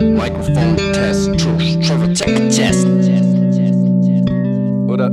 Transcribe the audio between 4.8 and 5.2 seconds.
What up?